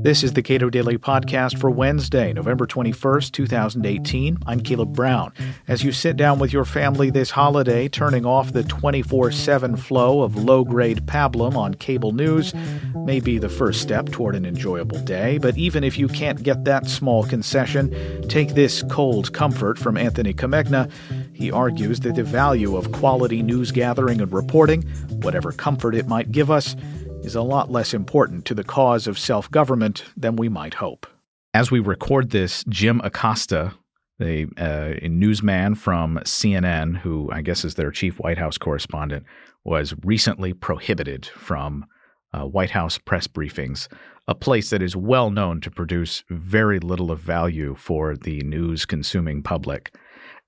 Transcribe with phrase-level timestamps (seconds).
[0.00, 4.38] This is the Cato Daily Podcast for Wednesday, November 21st, 2018.
[4.46, 5.32] I'm Caleb Brown.
[5.66, 10.22] As you sit down with your family this holiday, turning off the 24 7 flow
[10.22, 12.54] of low grade pablum on cable news
[12.94, 15.38] may be the first step toward an enjoyable day.
[15.38, 17.90] But even if you can't get that small concession,
[18.28, 20.88] take this cold comfort from Anthony Comegna.
[21.32, 24.82] He argues that the value of quality news gathering and reporting,
[25.22, 26.76] whatever comfort it might give us,
[27.22, 31.06] is a lot less important to the cause of self government than we might hope.
[31.54, 33.74] As we record this, Jim Acosta,
[34.20, 39.24] a, uh, newsman from CNN, who I guess is their chief White House correspondent,
[39.64, 41.86] was recently prohibited from
[42.32, 43.88] uh, White House press briefings,
[44.26, 48.84] a place that is well known to produce very little of value for the news
[48.84, 49.94] consuming public.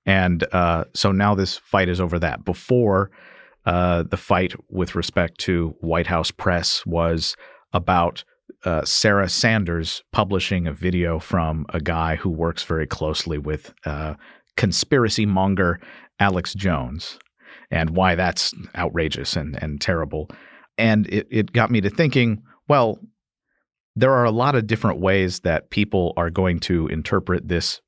[0.05, 2.45] And uh, so now this fight is over that.
[2.45, 3.11] Before,
[3.65, 7.35] uh, the fight with respect to White House press was
[7.73, 8.23] about
[8.65, 14.15] uh, Sarah Sanders publishing a video from a guy who works very closely with uh,
[14.57, 15.79] conspiracy monger
[16.19, 17.17] Alex Jones,
[17.71, 20.29] and why that's outrageous and, and terrible.
[20.77, 22.99] And it, it got me to thinking well,
[23.95, 27.81] there are a lot of different ways that people are going to interpret this,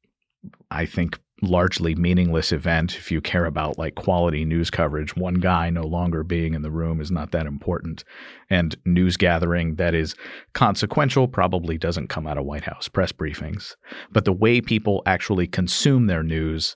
[0.69, 2.95] I think, largely meaningless event.
[2.95, 6.71] If you care about like quality news coverage one guy no longer being in the
[6.71, 8.03] room is not that important.
[8.49, 10.15] And news gathering that is
[10.53, 13.75] consequential probably doesn't come out of white house press briefings.
[14.11, 16.75] But the way people actually consume their news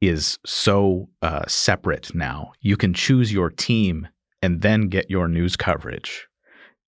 [0.00, 2.52] is so uh, separate now.
[2.60, 4.08] You can choose your team
[4.42, 6.26] and then get your news coverage.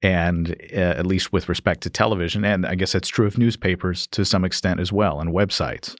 [0.02, 4.06] And uh, at least with respect to television and i guess that's true of newspapers
[4.06, 5.96] to some extent as well and websites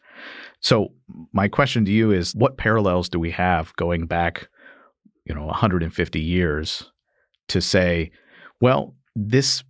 [0.61, 0.93] so
[1.33, 4.49] my question to you is what parallels do we have going back,
[5.25, 6.91] you know, 150 years
[7.49, 8.11] to say,
[8.61, 9.63] well, this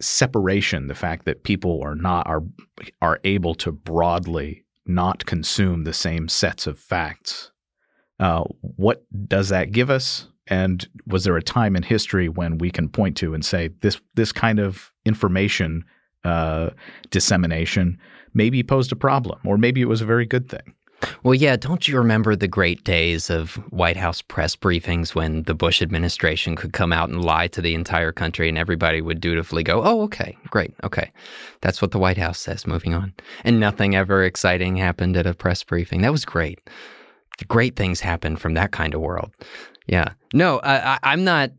[0.00, 2.42] separation, the fact that people are not are
[3.00, 7.50] are able to broadly not consume the same sets of facts.
[8.20, 10.28] Uh, what does that give us?
[10.46, 14.00] And was there a time in history when we can point to and say this
[14.14, 15.84] this kind of information
[16.24, 16.70] uh,
[17.10, 17.98] dissemination
[18.36, 20.74] maybe posed a problem, or maybe it was a very good thing.
[21.22, 25.54] Well, yeah, don't you remember the great days of White House press briefings when the
[25.54, 29.62] Bush administration could come out and lie to the entire country and everybody would dutifully
[29.62, 31.10] go, oh, okay, great, okay.
[31.60, 33.12] That's what the White House says, moving on.
[33.44, 36.00] And nothing ever exciting happened at a press briefing.
[36.00, 36.60] That was great.
[37.46, 39.30] Great things happen from that kind of world.
[39.86, 40.12] Yeah.
[40.32, 41.50] No, I, I'm not,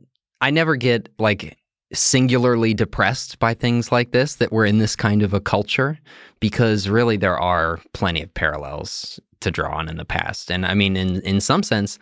[0.42, 1.58] I never get like
[1.94, 5.98] singularly depressed by things like this that we're in this kind of a culture
[6.40, 10.52] because really there are plenty of parallels to draw on in the past.
[10.52, 11.98] And I mean in in some sense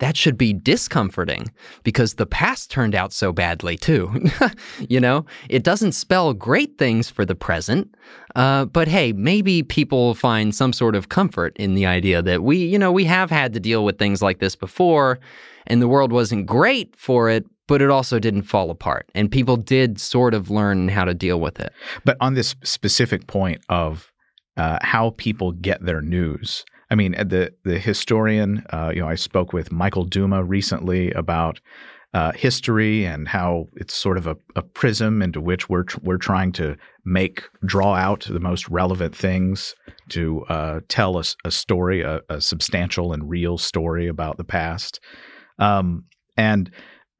[0.00, 1.50] that should be discomforting
[1.82, 4.28] because the past turned out so badly too.
[4.88, 7.94] you know, it doesn't spell great things for the present,
[8.36, 12.58] uh, but hey, maybe people find some sort of comfort in the idea that we,
[12.58, 15.18] you know, we have had to deal with things like this before,
[15.66, 19.08] and the world wasn't great for it, but it also didn't fall apart.
[19.14, 21.72] And people did sort of learn how to deal with it.
[22.04, 24.10] But on this specific point of
[24.56, 29.08] uh, how people get their news, I mean, uh, the the historian, uh, you know,
[29.08, 31.60] I spoke with Michael Douma recently about
[32.14, 36.16] uh, history and how it's sort of a, a prism into which we're tr- we're
[36.16, 39.74] trying to make draw out the most relevant things
[40.08, 45.00] to uh, tell a, a, story, a, a, substantial and real story about the past,
[45.58, 46.04] um,
[46.36, 46.70] and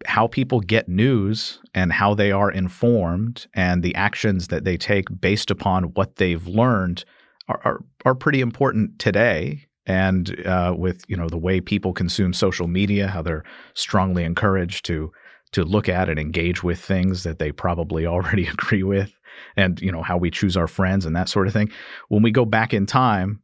[0.06, 5.06] how people get news and how they are informed and the actions that they take
[5.20, 7.04] based upon what they've learned
[7.48, 9.64] are are, are pretty important today.
[9.86, 13.44] And uh, with you know the way people consume social media, how they're
[13.74, 15.10] strongly encouraged to
[15.52, 19.12] to look at and engage with things that they probably already agree with,
[19.56, 21.70] and you know how we choose our friends and that sort of thing.
[22.08, 23.40] When we go back in time,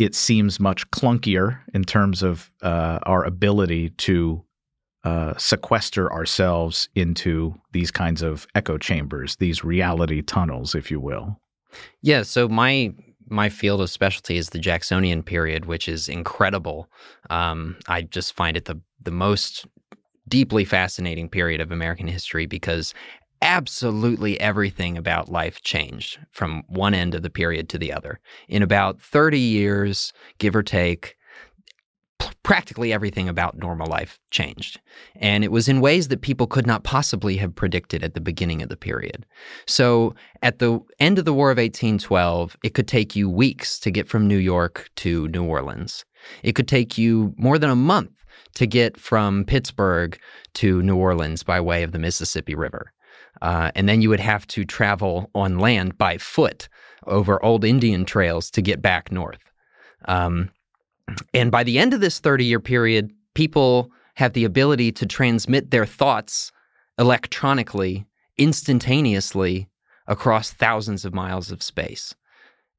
[0.00, 4.44] it seems much clunkier in terms of uh, our ability to
[5.04, 11.40] uh, sequester ourselves into these kinds of echo chambers, these reality tunnels, if you will.
[12.02, 12.22] Yeah.
[12.22, 12.94] So my
[13.28, 16.90] my field of specialty is the Jacksonian period, which is incredible.
[17.30, 19.66] Um, I just find it the the most
[20.28, 22.94] deeply fascinating period of American history because
[23.42, 28.20] absolutely everything about life changed from one end of the period to the other.
[28.48, 31.16] In about 30 years, give or take,
[32.42, 34.80] practically everything about normal life changed.
[35.16, 38.62] And it was in ways that people could not possibly have predicted at the beginning
[38.62, 39.24] of the period.
[39.66, 43.90] So at the end of the War of 1812, it could take you weeks to
[43.90, 46.04] get from New York to New Orleans.
[46.42, 48.10] It could take you more than a month
[48.54, 50.18] to get from Pittsburgh
[50.54, 52.92] to New Orleans by way of the Mississippi River.
[53.42, 56.68] Uh, and then you would have to travel on land by foot
[57.06, 59.52] over old Indian trails to get back north.
[60.06, 60.50] Um,
[61.34, 65.70] and by the end of this 30 year period, people have the ability to transmit
[65.70, 66.52] their thoughts
[66.98, 68.06] electronically,
[68.38, 69.68] instantaneously
[70.06, 72.14] across thousands of miles of space.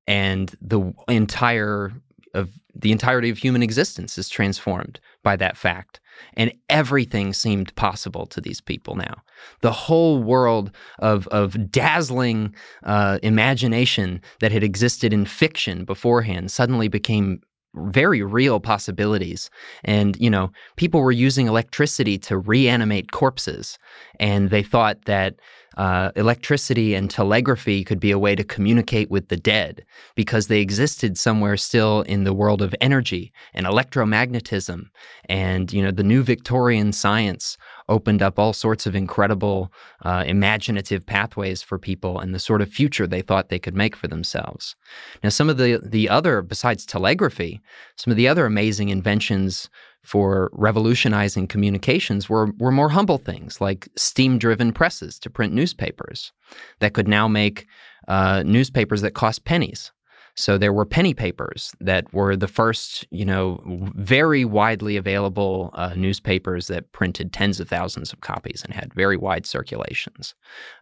[0.07, 1.91] And the entire
[2.33, 5.99] of the entirety of human existence is transformed by that fact.
[6.35, 9.15] And everything seemed possible to these people now.
[9.61, 16.87] The whole world of, of dazzling uh, imagination that had existed in fiction beforehand suddenly
[16.87, 17.41] became
[17.75, 19.49] very real possibilities.
[19.83, 23.77] And, you know, people were using electricity to reanimate corpses.
[24.19, 25.35] And they thought that
[25.77, 29.85] uh, electricity and telegraphy could be a way to communicate with the dead
[30.15, 34.89] because they existed somewhere still in the world of energy and electromagnetism.
[35.29, 37.57] And, you know, the new Victorian science
[37.87, 39.71] opened up all sorts of incredible
[40.03, 43.95] uh, imaginative pathways for people and the sort of future they thought they could make
[43.95, 44.75] for themselves.
[45.23, 47.61] Now, some of the, the other, besides telegraphy,
[47.95, 49.69] some of the other amazing inventions
[50.03, 56.31] for revolutionizing communications were, were more humble things like steam driven presses to print newspapers
[56.79, 57.67] that could now make
[58.07, 59.91] uh, newspapers that cost pennies.
[60.35, 63.61] So there were penny papers that were the first, you know,
[63.95, 69.17] very widely available uh, newspapers that printed tens of thousands of copies and had very
[69.17, 70.33] wide circulations.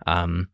[0.05, 0.49] Um,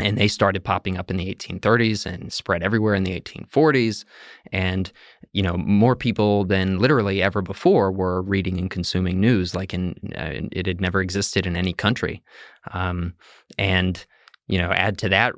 [0.00, 4.04] and they started popping up in the 1830s and spread everywhere in the 1840s
[4.52, 4.90] and
[5.32, 9.94] you know more people than literally ever before were reading and consuming news like in
[10.16, 12.22] uh, it had never existed in any country.
[12.72, 13.14] Um,
[13.58, 14.04] and
[14.48, 15.34] you know add to that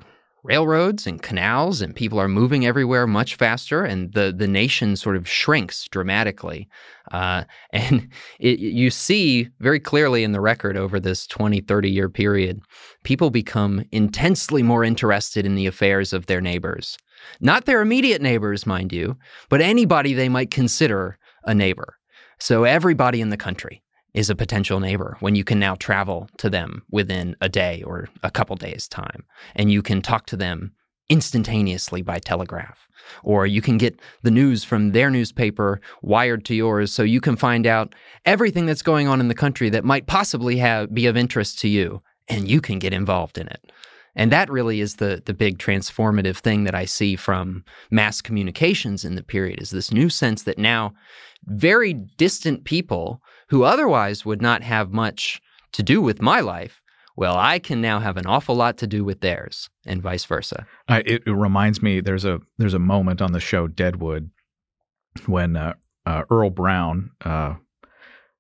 [0.47, 5.17] railroads and canals and people are moving everywhere much faster and the the nation sort
[5.17, 6.69] of shrinks dramatically.
[7.11, 8.09] Uh, and
[8.39, 12.61] it, you see very clearly in the record over this 20 30 year period
[13.03, 16.97] people become intensely more interested in the affairs of their neighbors.
[17.41, 19.17] Not their immediate neighbors mind you
[19.49, 21.97] but anybody they might consider a neighbor.
[22.39, 23.83] So everybody in the country
[24.17, 28.09] is a potential neighbor when you can now travel to them within a day or
[28.23, 29.23] a couple days' time.
[29.55, 30.73] And you can talk to them
[31.11, 32.89] instantaneously by telegraph.
[33.23, 37.37] Or you can get the news from their newspaper wired to yours so you can
[37.37, 41.17] find out everything that's going on in the country that might possibly have, be of
[41.17, 43.71] interest to you, and you can get involved in it.
[44.17, 49.05] And that really is the the big transformative thing that I see from mass communications
[49.05, 50.95] in the period is this new sense that now
[51.45, 55.41] very distant people who otherwise would not have much
[55.73, 56.81] to do with my life,
[57.17, 60.67] well, I can now have an awful lot to do with theirs, and vice versa.
[60.89, 64.31] It, it, reminds me there's a there's a moment on the show Deadwood
[65.25, 67.55] when uh, uh, Earl Brown, uh,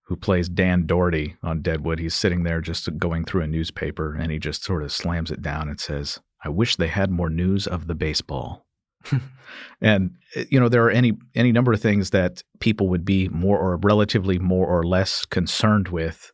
[0.02, 4.30] who plays Dan Dority on Deadwood, he's sitting there just going through a newspaper, and
[4.30, 7.66] he just sort of slams it down and says, "I wish they had more news
[7.66, 8.65] of the baseball."
[9.80, 13.28] and eh, you know there are any any number of things that people would be
[13.28, 16.32] more or relatively more or less concerned with,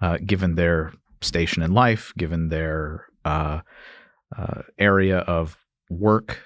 [0.00, 3.60] uh, given their station in life, given their uh,
[4.36, 5.58] uh, area of
[5.90, 6.40] work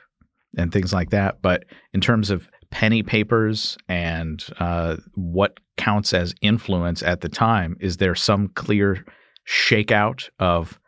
[0.56, 1.40] and things like that.
[1.42, 7.76] But in terms of penny papers and uh, what counts as influence at the time,
[7.80, 9.04] is there some clear
[9.48, 10.78] shakeout of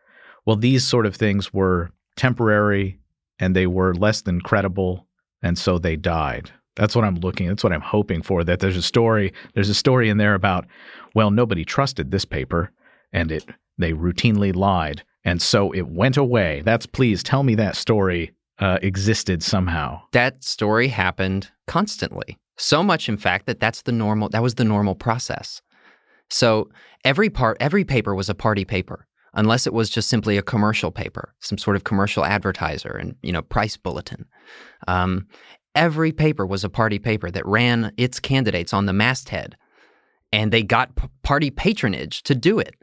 [0.48, 2.98] well, these sort of things were temporary
[3.38, 5.06] and they were less than credible,
[5.42, 6.50] and so they died.
[6.76, 7.48] That's what I'm looking.
[7.48, 8.44] That's what I'm hoping for.
[8.44, 9.32] That there's a story.
[9.54, 10.66] There's a story in there about,
[11.14, 12.70] well, nobody trusted this paper,
[13.12, 13.46] and it
[13.78, 16.62] they routinely lied, and so it went away.
[16.64, 20.00] That's please tell me that story uh, existed somehow.
[20.12, 22.38] That story happened constantly.
[22.56, 24.28] So much, in fact, that that's the normal.
[24.28, 25.62] That was the normal process.
[26.30, 26.70] So
[27.04, 29.06] every part, every paper was a party paper
[29.38, 33.32] unless it was just simply a commercial paper, some sort of commercial advertiser and you
[33.32, 34.26] know price bulletin.
[34.86, 35.26] Um,
[35.74, 39.56] every paper was a party paper that ran its candidates on the masthead,
[40.32, 42.74] and they got p- party patronage to do it.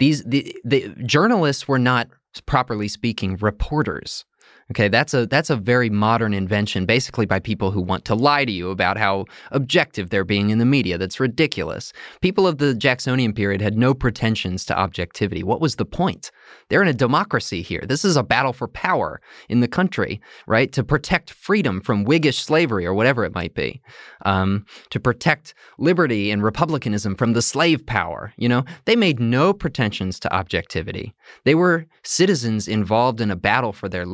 [0.00, 2.08] These the, the journalists were not
[2.46, 4.24] properly speaking reporters.
[4.70, 8.44] Okay, that's a that's a very modern invention, basically by people who want to lie
[8.44, 10.96] to you about how objective they're being in the media.
[10.96, 11.92] That's ridiculous.
[12.20, 15.42] People of the Jacksonian period had no pretensions to objectivity.
[15.42, 16.30] What was the point?
[16.68, 17.82] They're in a democracy here.
[17.86, 20.72] This is a battle for power in the country, right?
[20.72, 23.82] To protect freedom from Whiggish slavery or whatever it might be,
[24.24, 28.32] um, to protect liberty and republicanism from the slave power.
[28.36, 31.14] You know, they made no pretensions to objectivity.
[31.44, 34.06] They were citizens involved in a battle for their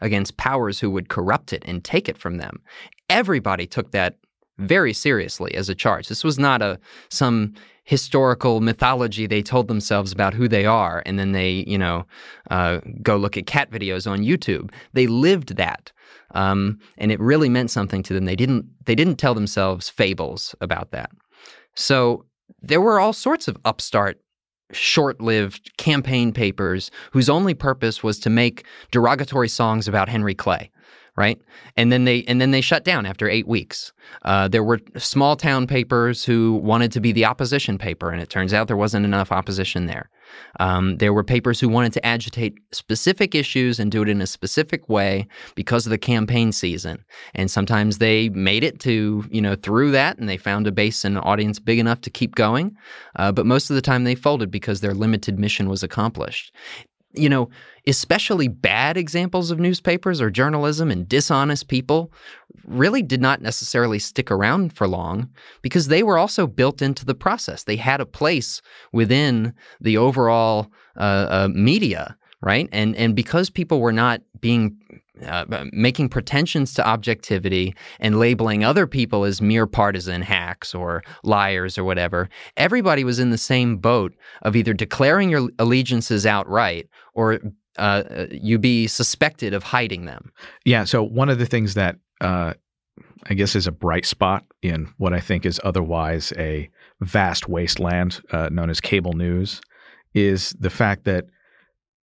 [0.00, 2.60] against powers who would corrupt it and take it from them.
[3.08, 4.16] Everybody took that
[4.58, 6.08] very seriously as a charge.
[6.08, 11.18] This was not a some historical mythology they told themselves about who they are, and
[11.18, 12.06] then they, you know,
[12.50, 14.70] uh, go look at cat videos on YouTube.
[14.92, 15.90] They lived that,
[16.32, 18.24] um, and it really meant something to them.
[18.24, 21.10] They didn't they didn't tell themselves fables about that.
[21.74, 22.24] So
[22.60, 24.21] there were all sorts of upstart
[24.72, 30.70] short-lived campaign papers whose only purpose was to make derogatory songs about Henry Clay
[31.16, 31.38] right?
[31.76, 33.92] And then they and then they shut down after eight weeks.
[34.24, 38.30] Uh, there were small town papers who wanted to be the opposition paper, and it
[38.30, 40.08] turns out there wasn't enough opposition there.
[40.60, 44.26] Um, there were papers who wanted to agitate specific issues and do it in a
[44.26, 47.04] specific way because of the campaign season.
[47.34, 51.04] And sometimes they made it to you know through that, and they found a base
[51.04, 52.74] and an audience big enough to keep going.
[53.16, 56.54] Uh, but most of the time they folded because their limited mission was accomplished
[57.14, 57.50] you know,
[57.86, 62.12] especially bad examples of newspapers or journalism and dishonest people
[62.64, 65.28] really did not necessarily stick around for long
[65.62, 67.64] because they were also built into the process.
[67.64, 72.68] They had a place within the overall uh, uh, media, right?
[72.72, 74.76] And and because people were not being
[75.26, 81.78] uh, making pretensions to objectivity and labeling other people as mere partisan hacks or liars
[81.78, 87.40] or whatever, everybody was in the same boat of either declaring your allegiances outright or
[87.78, 90.30] uh, uh, you be suspected of hiding them.
[90.64, 90.84] Yeah.
[90.84, 92.52] So one of the things that uh,
[93.28, 96.68] I guess is a bright spot in what I think is otherwise a
[97.00, 99.60] vast wasteland uh, known as cable news
[100.14, 101.26] is the fact that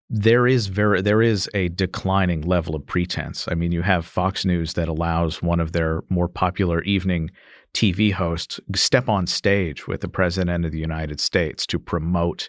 [0.10, 3.48] there is very there is a declining level of pretense.
[3.50, 7.30] I mean, you have Fox News that allows one of their more popular evening
[7.74, 12.48] TV hosts step on stage with the president of the United States to promote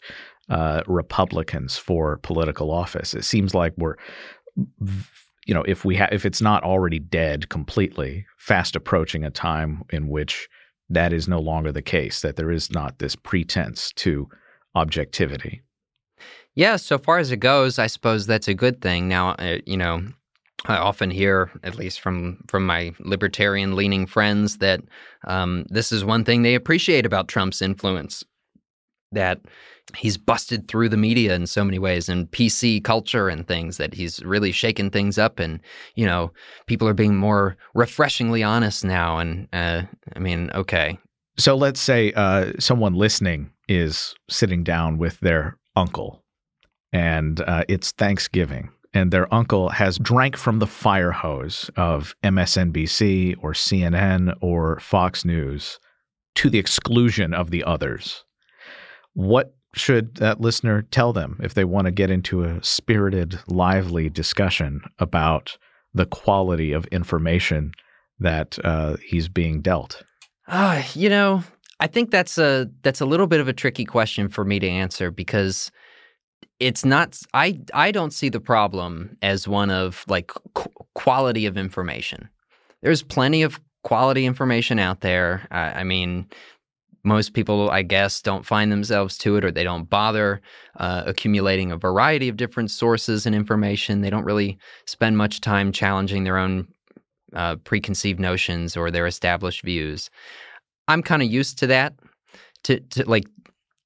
[0.49, 3.13] uh, Republicans for political office.
[3.13, 3.97] It seems like we're
[5.47, 9.83] you know if we have if it's not already dead completely, fast approaching a time
[9.91, 10.49] in which
[10.91, 12.21] that is no longer the case.
[12.21, 14.29] That there is not this pretense to
[14.77, 15.63] objectivity.
[16.59, 19.07] Yeah, so far as it goes, I suppose that's a good thing.
[19.07, 20.03] Now, uh, you know,
[20.67, 24.81] I often hear, at least from from my libertarian leaning friends, that
[25.29, 28.25] um, this is one thing they appreciate about Trump's influence.
[29.13, 29.39] That
[29.97, 33.95] he's busted through the media in so many ways and PC culture and things that
[33.95, 35.61] he's really shaken things up and
[35.95, 36.33] you know
[36.67, 39.83] people are being more refreshingly honest now and uh,
[40.17, 40.99] I mean okay
[41.39, 46.25] so let's say uh, someone listening is sitting down with their uncle
[46.93, 48.71] and uh, it's Thanksgiving.
[48.95, 55.25] And their uncle has drank from the fire hose of MSNBC or CNN or Fox
[55.25, 55.79] News
[56.37, 58.25] to the exclusion of the others.
[59.13, 64.09] What should that listener tell them if they want to get into a spirited, lively
[64.09, 65.59] discussion about
[65.93, 67.73] the quality of information
[68.21, 70.03] that uh, he's being dealt?
[70.47, 71.43] Uh, you know,
[71.81, 74.69] I think that's a that's a little bit of a tricky question for me to
[74.69, 75.71] answer because
[76.61, 81.57] it's not i i don't see the problem as one of like qu- quality of
[81.57, 82.29] information.
[82.83, 85.47] There's plenty of quality information out there.
[85.51, 86.27] I, I, mean
[87.05, 90.41] most people i guess don't find themselves to it or they don't bother
[90.77, 94.01] uh, accumulating a variety of different sources and information.
[94.01, 96.67] They don't really spend much time challenging their own
[97.35, 100.11] uh, preconceived notions or their established views.
[100.89, 101.95] I'm kind of used to that
[102.65, 103.27] to, to like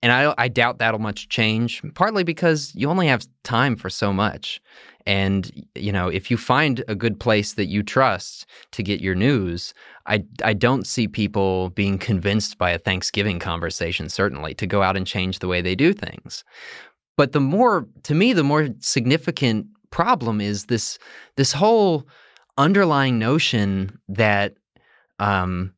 [0.03, 4.13] and I, I doubt that'll much change, partly because you only have time for so
[4.13, 4.61] much.
[5.07, 9.15] And, you know, if you find a good place that you trust to get your
[9.15, 9.75] news,
[10.07, 14.97] I, I don't see people being convinced by a Thanksgiving conversation, certainly, to go out
[14.97, 16.45] and change the way they do things.
[17.17, 20.99] But the more, to me, the more significant problem is this,
[21.37, 22.07] this whole
[22.59, 24.55] underlying notion that
[25.19, 25.73] um,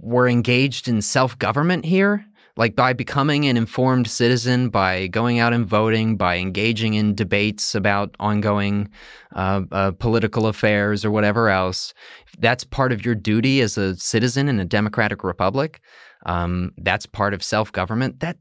[0.00, 2.24] we're engaged in self government here
[2.56, 7.74] like by becoming an informed citizen, by going out and voting, by engaging in debates
[7.74, 8.88] about ongoing
[9.34, 11.92] uh, uh, political affairs or whatever else,
[12.38, 15.80] that's part of your duty as a citizen in a democratic republic.
[16.24, 18.20] Um, that's part of self government.
[18.20, 18.38] That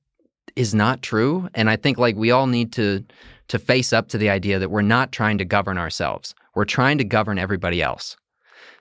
[0.55, 3.03] is not true, and I think like we all need to
[3.47, 6.33] to face up to the idea that we're not trying to govern ourselves.
[6.55, 8.17] We're trying to govern everybody else.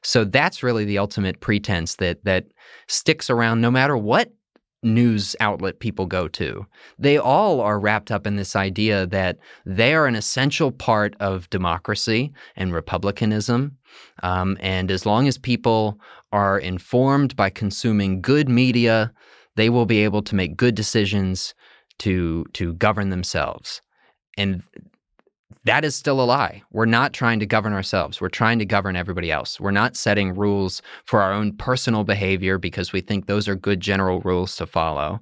[0.03, 2.47] So that's really the ultimate pretense that that
[2.87, 4.33] sticks around no matter what
[4.85, 6.67] news outlet people go to.
[6.99, 11.49] They all are wrapped up in this idea that they are an essential part of
[11.51, 13.77] democracy and republicanism.
[14.23, 15.99] Um, and as long as people
[16.33, 19.13] are informed by consuming good media,
[19.57, 21.55] they will be able to make good decisions
[21.99, 23.81] to to govern themselves.
[24.37, 24.63] And
[25.65, 26.63] that is still a lie.
[26.73, 28.21] We're not trying to govern ourselves.
[28.21, 29.59] We're trying to govern everybody else.
[29.59, 33.81] We're not setting rules for our own personal behavior because we think those are good
[33.81, 35.21] general rules to follow.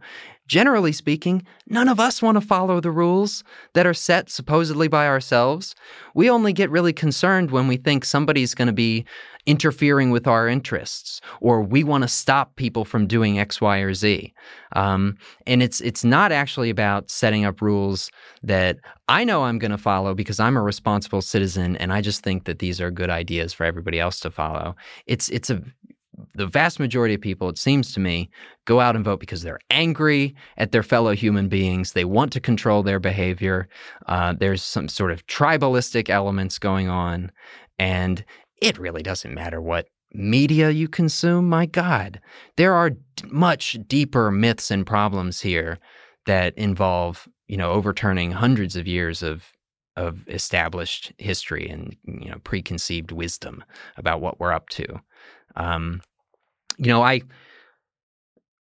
[0.49, 3.45] Generally speaking, none of us want to follow the rules
[3.75, 5.75] that are set supposedly by ourselves.
[6.15, 9.07] We only get really concerned when we think somebody's going to be
[9.47, 13.93] interfering with our interests or we want to stop people from doing X, Y, or
[13.93, 14.33] Z.
[14.77, 18.11] Um, and it's it's not actually about setting up rules
[18.43, 18.77] that
[19.09, 22.45] I know I'm going to follow because I'm a responsible citizen and I just think
[22.45, 24.77] that these are good ideas for everybody else to follow.
[25.07, 25.61] It's it's a
[26.35, 28.31] the vast majority of people, it seems to me,
[28.65, 31.93] go out and vote because they're angry at their fellow human beings.
[31.93, 33.69] They want to control their behavior.
[34.07, 37.33] Uh, there's some sort of tribalistic elements going on.
[37.79, 38.25] And
[38.61, 41.49] it really doesn't matter what media you consume.
[41.49, 42.21] My God,
[42.57, 42.99] there are d-
[43.31, 45.79] much deeper myths and problems here
[46.27, 49.53] that involve, you know, overturning hundreds of years of
[49.97, 53.63] of established history and you know preconceived wisdom
[53.97, 54.87] about what we're up to.
[55.57, 56.03] Um,
[56.79, 57.23] you know, I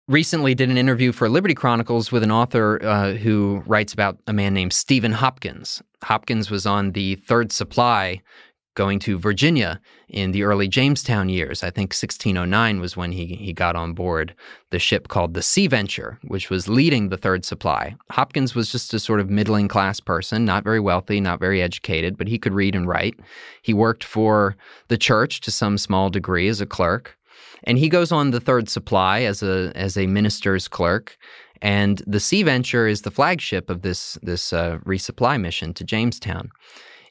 [0.07, 4.33] recently did an interview for Liberty Chronicles with an author uh, who writes about a
[4.33, 5.81] man named Stephen Hopkins.
[6.03, 8.21] Hopkins was on the Third Supply
[8.75, 11.63] going to Virginia in the early Jamestown years.
[11.63, 14.33] I think 1609 was when he, he got on board
[14.69, 17.95] the ship called the Sea Venture, which was leading the third supply.
[18.09, 22.17] Hopkins was just a sort of middling class person, not very wealthy, not very educated,
[22.17, 23.19] but he could read and write.
[23.61, 24.55] He worked for
[24.87, 27.17] the church to some small degree as a clerk.
[27.63, 31.17] And he goes on the third supply as a as a minister's clerk.
[31.61, 36.49] And the Sea Venture is the flagship of this this uh, resupply mission to Jamestown.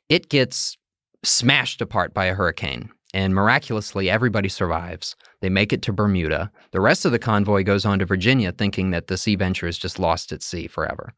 [0.09, 0.76] It gets
[1.22, 5.16] smashed apart by a hurricane, and miraculously, everybody survives.
[5.40, 6.50] They make it to Bermuda.
[6.70, 9.78] The rest of the convoy goes on to Virginia, thinking that the Sea Venture is
[9.78, 11.12] just lost at sea forever.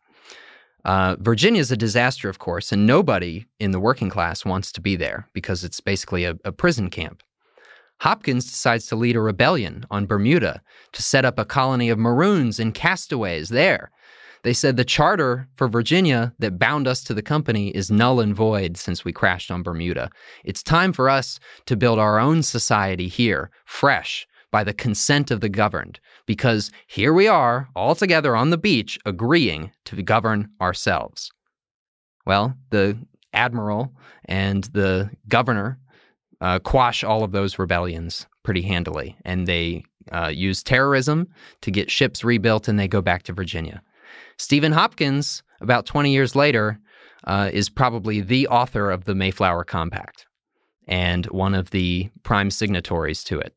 [0.85, 4.81] Uh, Virginia is a disaster, of course, and nobody in the working class wants to
[4.81, 7.23] be there because it's basically a, a prison camp.
[8.01, 10.61] Hopkins decides to lead a rebellion on Bermuda
[10.93, 13.93] to set up a colony of Maroons and castaways there.
[14.43, 18.35] They said the charter for Virginia that bound us to the company is null and
[18.35, 20.11] void since we crashed on Bermuda.
[20.45, 25.41] It's time for us to build our own society here, fresh, by the consent of
[25.41, 31.31] the governed, because here we are, all together on the beach, agreeing to govern ourselves.
[32.27, 32.99] Well, the
[33.33, 33.93] admiral
[34.27, 35.79] and the governor
[36.41, 39.17] uh, quash all of those rebellions pretty handily.
[39.25, 41.29] And they uh, use terrorism
[41.61, 43.83] to get ships rebuilt and they go back to Virginia.
[44.43, 46.81] Stephen Hopkins, about 20 years later,
[47.29, 50.27] uh, is probably the author of the Mayflower Compact
[50.89, 53.55] and one of the prime signatories to it.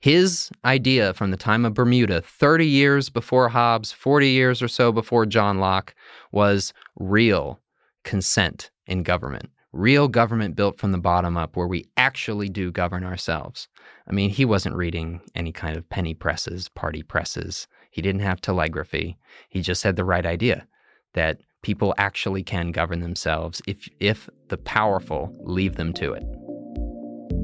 [0.00, 4.90] His idea from the time of Bermuda, 30 years before Hobbes, 40 years or so
[4.90, 5.94] before John Locke,
[6.32, 7.60] was real
[8.02, 13.04] consent in government real government built from the bottom up where we actually do govern
[13.04, 13.68] ourselves.
[14.08, 17.68] I mean, he wasn't reading any kind of penny presses, party presses.
[17.90, 19.18] He didn't have telegraphy.
[19.48, 20.66] He just had the right idea
[21.14, 26.24] that people actually can govern themselves if if the powerful leave them to it.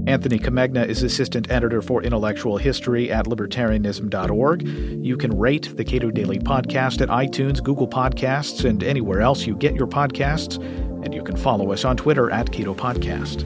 [0.06, 4.62] Anthony Comegna is assistant editor for intellectual history at libertarianism.org.
[5.04, 9.56] You can rate the Cato Daily Podcast at iTunes, Google Podcasts, and anywhere else you
[9.56, 10.62] get your podcasts.
[11.06, 13.44] And you can follow us on Twitter at Cato Podcast.